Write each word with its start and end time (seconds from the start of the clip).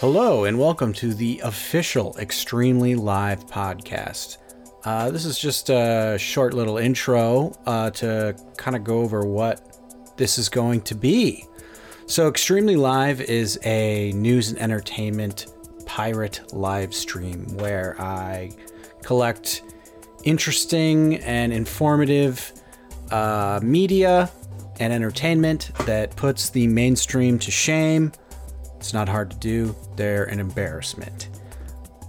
Hello, 0.00 0.44
and 0.44 0.58
welcome 0.58 0.92
to 0.94 1.14
the 1.14 1.40
official 1.44 2.16
Extremely 2.18 2.96
Live 2.96 3.46
podcast. 3.46 4.38
Uh, 4.84 5.10
this 5.12 5.24
is 5.24 5.38
just 5.38 5.70
a 5.70 6.16
short 6.18 6.52
little 6.52 6.78
intro 6.78 7.56
uh, 7.64 7.90
to 7.90 8.36
kind 8.56 8.76
of 8.76 8.82
go 8.82 8.98
over 8.98 9.24
what 9.24 10.12
this 10.16 10.36
is 10.36 10.48
going 10.48 10.80
to 10.82 10.96
be. 10.96 11.46
So, 12.06 12.28
Extremely 12.28 12.74
Live 12.74 13.20
is 13.20 13.58
a 13.64 14.10
news 14.12 14.50
and 14.50 14.58
entertainment 14.58 15.46
pirate 15.86 16.52
live 16.52 16.92
stream 16.92 17.46
where 17.56 17.98
I 18.00 18.50
collect 19.02 19.62
interesting 20.24 21.16
and 21.18 21.52
informative 21.52 22.52
uh, 23.12 23.60
media 23.62 24.28
and 24.80 24.92
entertainment 24.92 25.70
that 25.86 26.16
puts 26.16 26.50
the 26.50 26.66
mainstream 26.66 27.38
to 27.38 27.50
shame. 27.52 28.10
It's 28.84 28.92
not 28.92 29.08
hard 29.08 29.30
to 29.30 29.36
do, 29.38 29.74
they're 29.96 30.24
an 30.24 30.38
embarrassment. 30.38 31.30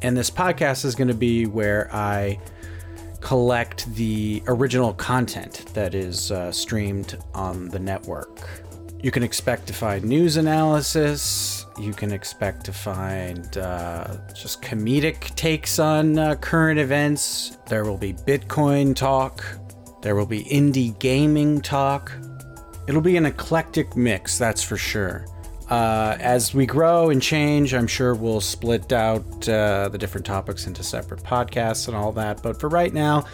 And 0.01 0.17
this 0.17 0.29
podcast 0.29 0.83
is 0.83 0.93
going 0.93 1.07
to 1.07 1.13
be 1.13 1.45
where 1.45 1.89
I 1.95 2.37
collect 3.21 3.85
the 3.95 4.43
original 4.47 4.93
content 4.93 5.67
that 5.73 5.95
is 5.95 6.33
uh, 6.33 6.51
streamed 6.51 7.17
on 7.33 7.69
the 7.69 7.79
network. 7.79 8.49
You 9.01 9.09
can 9.09 9.23
expect 9.23 9.67
to 9.67 9.73
find 9.73 10.03
news 10.03 10.35
analysis. 10.35 11.65
You 11.79 11.93
can 11.93 12.11
expect 12.11 12.65
to 12.65 12.73
find 12.73 13.57
uh, 13.57 14.17
just 14.33 14.61
comedic 14.61 15.33
takes 15.35 15.79
on 15.79 16.19
uh, 16.19 16.35
current 16.35 16.77
events. 16.77 17.57
There 17.67 17.85
will 17.85 17.97
be 17.97 18.11
Bitcoin 18.11 18.93
talk. 18.93 19.45
There 20.01 20.13
will 20.17 20.25
be 20.25 20.43
indie 20.43 20.99
gaming 20.99 21.61
talk. 21.61 22.11
It'll 22.89 22.99
be 22.99 23.15
an 23.15 23.27
eclectic 23.27 23.95
mix, 23.95 24.37
that's 24.37 24.61
for 24.61 24.75
sure. 24.75 25.25
Uh, 25.69 26.15
as 26.19 26.53
we 26.53 26.65
grow 26.65 27.09
and 27.09 27.21
change, 27.21 27.73
I'm 27.73 27.87
sure 27.87 28.13
we'll 28.13 28.41
split 28.41 28.91
out 28.93 29.49
uh, 29.49 29.89
the 29.89 29.97
different 29.97 30.25
topics 30.25 30.67
into 30.67 30.83
separate 30.83 31.23
podcasts 31.23 31.87
and 31.87 31.97
all 31.97 32.11
that. 32.13 32.43
But 32.43 32.59
for 32.59 32.69
right 32.69 32.93
now, 32.93 33.25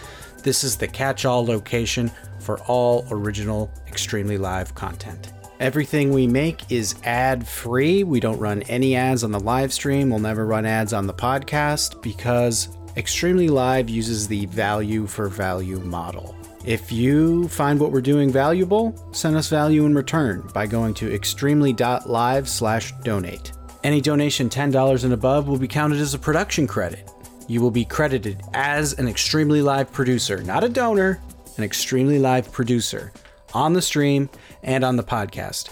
this 0.44 0.64
is 0.64 0.78
the 0.78 0.88
catch 0.88 1.26
all 1.26 1.46
location 1.46 2.12
for 2.40 2.59
all 2.62 3.06
original, 3.12 3.72
extremely 3.88 4.38
live 4.38 4.74
content. 4.76 5.34
Everything 5.59 6.12
we 6.12 6.26
make 6.26 6.72
is 6.72 6.96
ad 7.04 7.48
free. 7.48 8.04
We 8.04 8.20
don't 8.20 8.40
run 8.40 8.64
any 8.64 8.96
ads 8.96 9.24
on 9.24 9.32
the 9.32 9.40
live 9.40 9.72
stream. 9.72 10.09
We'll 10.09 10.20
never 10.20 10.46
run 10.46 10.66
ads 10.66 10.94
on 10.94 11.06
the 11.06 11.14
podcast 11.14 12.02
because 12.02 12.70
Extremely 12.98 13.48
Live 13.48 13.90
uses 13.90 14.28
the 14.28 14.48
value 14.48 15.08
for 15.08 15.30
value 15.30 15.80
model. 15.80 16.36
If 16.66 16.92
you 16.92 17.48
find 17.48 17.80
what 17.80 17.92
we're 17.92 18.02
doing 18.02 18.31
valuable, 18.31 18.95
send 19.14 19.36
us 19.36 19.50
value 19.50 19.86
in 19.86 19.95
return 19.95 20.48
by 20.54 20.68
going 20.68 20.94
to 20.95 21.12
extremely.live 21.12 22.48
slash 22.48 22.94
donate. 23.03 23.52
Any 23.84 24.00
donation 24.00 24.48
$10 24.48 25.03
and 25.03 25.14
above 25.14 25.48
will 25.48 25.58
be 25.58 25.68
counted 25.68 26.00
as 26.00 26.14
a 26.14 26.20
production 26.20 26.68
credit. 26.68 27.09
You 27.48 27.62
will 27.62 27.72
be 27.72 27.84
credited 27.84 28.44
as 28.53 28.94
an 29.00 29.08
extremely 29.08 29.64
live 29.64 29.92
producer, 29.92 30.44
not 30.44 30.64
a 30.64 30.70
donor, 30.70 31.20
an 31.58 31.64
extremely 31.64 32.20
live 32.20 32.52
producer 32.52 33.12
on 33.56 33.73
the 33.73 33.81
stream 33.81 34.30
and 34.62 34.84
on 34.84 34.98
the 34.98 35.03
podcast. 35.03 35.70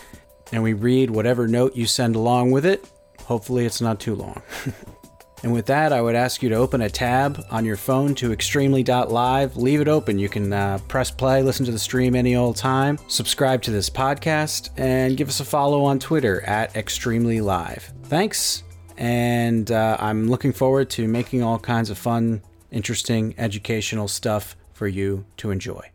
And 0.51 0.63
we 0.63 0.73
read 0.73 1.11
whatever 1.11 1.47
note 1.47 1.75
you 1.75 1.85
send 1.85 2.15
along 2.15 2.49
with 2.49 2.65
it. 2.65 2.89
Hopefully, 3.25 3.67
it's 3.67 3.79
not 3.79 3.99
too 3.99 4.15
long. 4.15 4.41
And 5.43 5.53
with 5.53 5.65
that, 5.67 5.93
I 5.93 6.01
would 6.01 6.15
ask 6.15 6.43
you 6.43 6.49
to 6.49 6.55
open 6.55 6.81
a 6.81 6.89
tab 6.89 7.45
on 7.49 7.65
your 7.65 7.77
phone 7.77 8.13
to 8.15 8.33
extremely.live. 8.33 9.55
Leave 9.57 9.81
it 9.81 9.87
open. 9.87 10.19
You 10.19 10.29
can 10.29 10.51
uh, 10.51 10.79
press 10.87 11.11
play, 11.11 11.41
listen 11.41 11.65
to 11.65 11.71
the 11.71 11.79
stream 11.79 12.15
any 12.15 12.35
old 12.35 12.57
time, 12.57 12.97
subscribe 13.07 13.61
to 13.63 13.71
this 13.71 13.89
podcast, 13.89 14.69
and 14.77 15.15
give 15.15 15.29
us 15.29 15.39
a 15.39 15.45
follow 15.45 15.83
on 15.83 15.99
Twitter 15.99 16.41
at 16.41 16.75
extremely 16.75 17.41
live. 17.41 17.91
Thanks. 18.03 18.63
And 18.97 19.71
uh, 19.71 19.95
I'm 19.99 20.29
looking 20.29 20.51
forward 20.51 20.89
to 20.91 21.07
making 21.07 21.41
all 21.41 21.57
kinds 21.57 21.89
of 21.89 21.97
fun, 21.97 22.41
interesting, 22.69 23.33
educational 23.37 24.09
stuff 24.09 24.57
for 24.73 24.87
you 24.87 25.25
to 25.37 25.51
enjoy. 25.51 25.89